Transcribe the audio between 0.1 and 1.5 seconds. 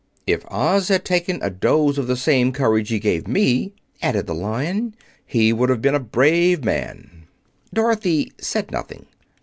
"If Oz had taken